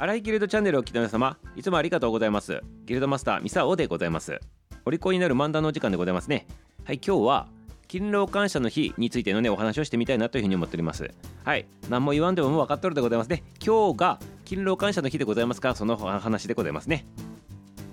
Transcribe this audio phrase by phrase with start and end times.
[0.00, 2.62] 荒井ギルドチャンネルを聞きの皆様いつもありがとうございます。
[2.86, 4.40] ギルドマスターミサオでございます。
[4.86, 6.46] お利口になる漫談のお時間でございますね。
[6.84, 7.48] はい今日は
[7.86, 11.10] 勤労感謝の日についてのねお話をしてみたいなというふうに思っております。
[11.44, 13.42] はい何も言わんでももう分かっとるでございますね。
[13.62, 15.74] 今日が勤労感謝の日でございますか？
[15.74, 17.04] その話でございますね。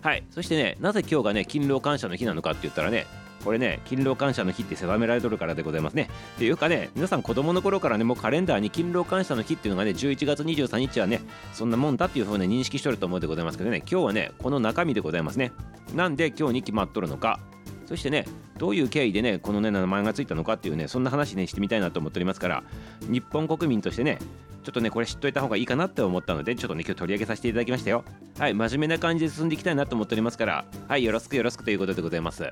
[0.01, 3.05] はいそしてねなぜ今日がね勤労感謝の日なのかって言ったらね
[3.43, 6.09] これね勤労感謝の日って定められとるからでございますね。
[6.35, 11.21] っていうかね皆さん子供の頃からねもうカレンダーに勤労感謝の日っていうのがね11月23日はね
[11.53, 13.77] そんなもんだっていうふうに認識しとると思うでございますけどね。
[13.79, 15.51] 今日はねこの中身でございますね。
[15.95, 17.39] なんで今日に決まっとるのか。
[17.87, 18.25] そしてね
[18.57, 22.63] どういう経緯でねこのね名前がついたのかっていうねそんな話ねしてみたいなと思っておりますから
[23.07, 24.19] 日本国民としてね
[24.63, 28.03] ちょっとねこれ知っといた方がいいかなって思ったのでちょっとね今日取り上げさせていただきましたよ。
[28.37, 32.49] はい真面目な感じで進んでいきたいなと思っておりますからはいよろしくよろしくということでございます。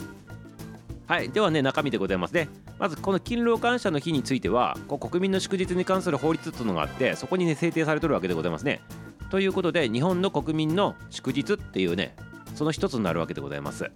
[1.07, 2.49] はいではね中身でございますね。
[2.79, 8.81] まずこの勤労感謝の日についてはこう国民の祝日に関する法律というのがあってそこにね制定されてるわけでございますね。
[9.29, 12.15] ということで日本の国民の祝日っていうね
[12.55, 13.91] その一つになるわけでございます。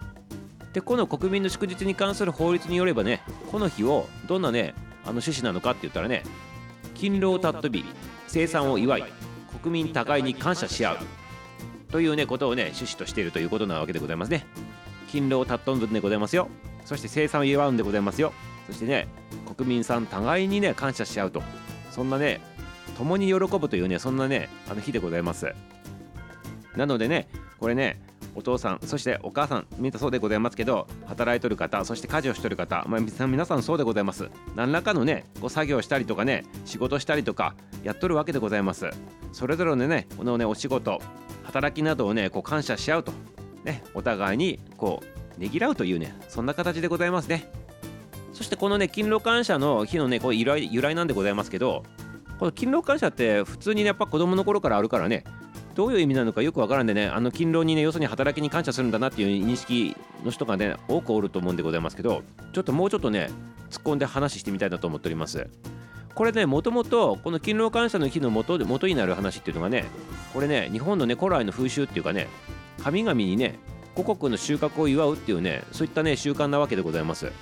[0.72, 6.22] でこの国民の祝日に関する法律によればねこの日をどんなねあの趣旨なのかって言ったらね
[6.94, 7.84] 勤労尊び
[8.28, 9.04] 生産を祝い
[9.62, 10.98] 国民互いに感謝し合う
[11.90, 14.46] というねことをね趣旨としているということなわけでございますね。
[15.08, 16.48] 勤労尊ぶんでございますよ。
[16.84, 18.32] そして生産を祝うんでございますよ。
[18.66, 19.08] そしてね
[19.56, 21.42] 国民さん互いにね感謝し合うと。
[21.90, 22.40] そんなね
[22.96, 25.52] 共に喜ぶというねそんなねあの日でございます。
[26.76, 28.00] なのでねこれね
[28.34, 34.30] お父さんそしてお母さんみんなそうでございますけど働いとる方そして家事をしとる方、まあ、皆さんそうでございます。
[34.54, 38.88] 何らかのねこう作業したりとかね仕事したりとかやっとるわけでございます。
[39.32, 41.00] それぞれのねこのねお仕事
[41.42, 43.12] 働きなどをねこう感謝し合うと。
[43.64, 47.50] ねお互いにこうねぎらうというねそんな形でございますね。
[48.34, 51.82] そしてこのね勤労感謝の日のねこう由来由来なんでございますけど
[52.38, 55.24] この勤労感謝って普通にねやっぱ子供の頃からあるからね
[55.74, 63.30] どういう意味なのかよくわからんでねあの勤労にね要するに働きに感謝するんだなっていう認識の人がね多くおると思うんでございますけどちょっともうちょっとね
[63.70, 65.48] 突っ込んで話してみたいなと思っております。
[66.14, 69.84] これねもともとこの勤労感謝の日の元で元になる話っていうのがね
[70.34, 72.28] これね日本のね古来の風習っていうかね
[72.82, 73.58] 神々にね
[73.94, 77.32] 五穀の収穫を祝うっていうねそういったね習慣なわけでございます。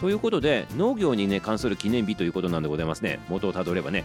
[0.00, 3.20] ということで農業にね関する記念日ということなんでございますね。
[3.28, 4.04] 元をたどればね。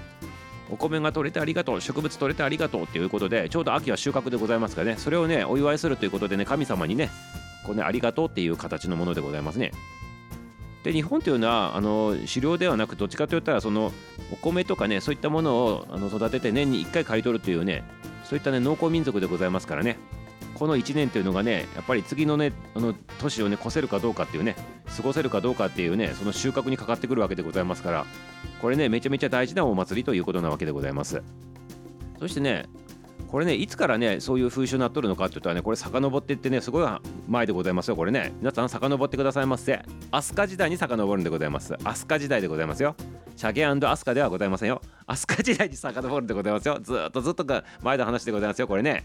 [0.71, 4.97] お米が取れてありがとう植物取れてありがとうっていうことでちょうど秋は収穫でございますからね。
[4.97, 7.09] それをねお祝いするということでね神様にね
[7.65, 9.71] こうねありがとうっていう形のものでございますね。
[10.83, 13.93] で日本というのはあの狩猟ではなくどっちかといったらその
[14.31, 17.83] お米とかねそういったものをあの育てて年に1回刈り取るというね
[18.25, 19.97] そういったね農耕民族でございますからね。
[20.55, 24.55] この1年というのがねやっぱり次のねあの年をね越せるかどうかっていうね
[24.95, 28.05] 過ごせるかどうかっていうねその収穫にかかってくるわけでございますから
[28.61, 31.21] これねめちゃめちゃ大事なお祭りということなわけでございます。
[32.19, 32.65] そしてね
[33.33, 36.87] これねいつからねそういう風習になっとるのかって言ったらねこれ遡っていってねすごい
[37.27, 38.31] 前でございますよこれね。
[38.37, 39.81] 皆さん遡ってくださいませ。
[40.11, 41.73] 飛鳥時代に遡るんでございます。
[41.83, 42.95] 飛鳥時代でございますよ。
[43.35, 44.81] シャゲ飛鳥ではございませんよ。
[45.07, 46.77] 飛鳥時代に遡るんでございますよ。
[46.79, 47.45] ずっとずっと
[47.81, 49.03] 前の話でございますよこれね。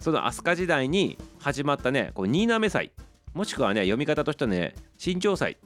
[0.00, 2.92] その飛鳥時代に始まったねこう新滑祭。
[3.34, 5.56] もしくはね読み方としてはね新潮祭。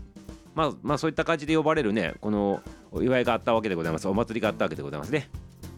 [0.54, 4.08] まあまあそういった感じで呼ばれるねこのお祝いがあったわけでございます。
[4.08, 5.28] お祭りがあったわけでございますね。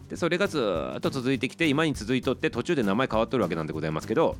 [0.09, 0.59] でそれがず
[0.97, 4.35] っと続いてきて今に続いとって途中で名前変わっとるわけなんでございますけど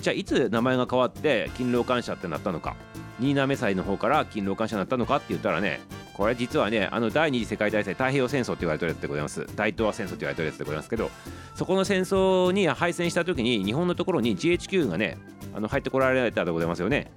[0.00, 2.76] じゃあいつ名前が変わって勤労感謝ってなったのか。
[3.20, 5.80] 新滑祭の方から勤労感謝になったのかって言ったらね
[6.14, 11.10] これ実はねあの第二次世界大戦太平洋戦争って言われてるやつでございます大東亜戦争って言われてるやつでございますけど
[11.54, 15.18] そこの戦争に敗戦した時に日本のところに GHQ がね
[15.54, 17.10] あの入ってこられたでございますよね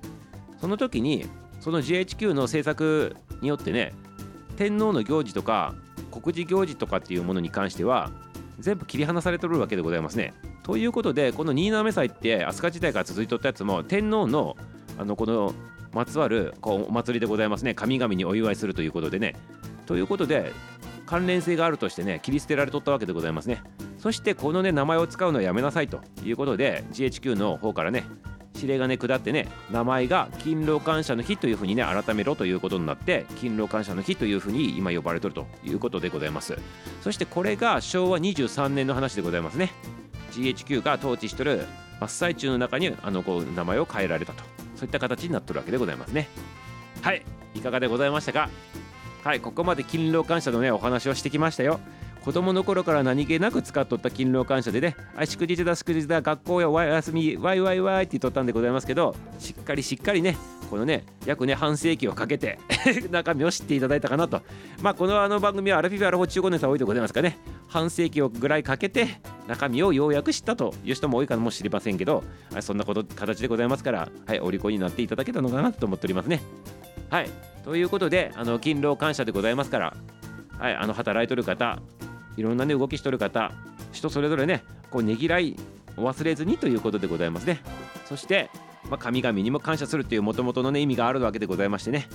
[0.59, 1.25] その時に
[1.59, 3.93] その GHQ の政策によってね
[4.57, 5.75] 天皇の行事とか
[6.11, 8.11] 国事行事とかっていうものに関しては
[8.59, 10.33] 全部切り離されてるわけでございますね。
[10.63, 14.55] ということでこの新滑祭って飛鳥時代から続いとったやつも天皇の
[14.97, 15.53] あのこの
[15.93, 17.73] まつわるこうお祭りでございますね。
[17.73, 19.35] 神々にお祝いするということでね。
[19.85, 20.51] ということで
[21.05, 23.61] 関連性があるとしてね切り捨てられとったわけでございますね。
[23.99, 28.05] そしてこのね名前を使うのはやめなさいということで GHQ の方からね
[28.55, 36.57] 指令がね下ってね名前が勤労感謝の日というふうにね改めろということになって勤労感謝の日というふうに今呼ばれてるということでございます。
[37.01, 39.71] そしてこれが昭和23年の話でございますね。
[40.31, 41.65] GHQ が統治しとる
[41.99, 44.62] 真っ最中の中にあのこう名前を変えられたと。
[44.83, 46.27] そういった形になっとるわけでございますね。
[47.01, 47.23] はい。
[47.55, 48.49] いかがでございましたか？
[49.23, 49.39] はい。
[49.39, 51.79] ここまで勤労感謝のねお話をしてきましたよ。
[52.23, 60.37] 子供の頃から何気なく使っとった勤労感謝でね、あ祝日だ祝日だ学校やお休みワイワイワイって言っとったんでございますけどしっかりしっかりね
[60.69, 62.59] このね約ね半世紀をかけて
[63.11, 64.41] 中身を知っていただいたかなと。
[64.81, 67.37] まあこのあの番組はアラフィフアラフォー15年さん多いでございますかね。
[67.67, 72.23] 半世紀をぐらいかけて中身をようやく知ったという人も多いかもしれませんけど
[72.61, 76.41] そんなこと形でございますからはいお利口になっていただけたのかなと思っておりますね。
[77.09, 77.29] はい
[77.63, 79.95] ということであの勤労感謝でございますから
[80.59, 81.79] はいあの働いとる方
[82.37, 83.51] いろんなね動きしとる方
[83.91, 85.55] 人それぞれねこうねぎらい
[85.97, 87.61] を忘れずにということでございますね。
[88.05, 88.49] そして
[88.89, 92.07] まあ、神々にも感謝するっていうもともとのね意味があるわけでございましてね。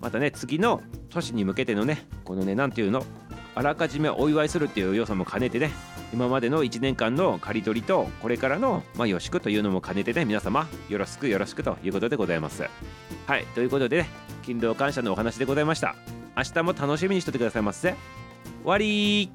[0.00, 3.04] またね次の年に向けてのねこのね何ていうの
[3.54, 5.70] あらかじめお祝いするっていう要素も兼ねてね
[6.12, 12.64] 今までの1年間の刈り取りとこれからのまあよしくというのも兼ねてね皆様よろしくよろしくということでございます。
[13.26, 14.08] はいということでね
[14.42, 15.96] 勤労感謝のお話でございました。
[16.36, 17.94] 明日も楽しみにしとってくださいませ。
[18.66, 19.30] 終わり。